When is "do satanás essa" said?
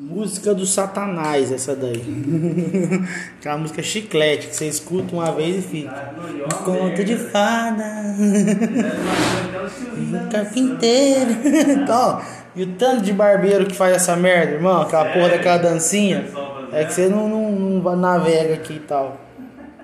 0.54-1.76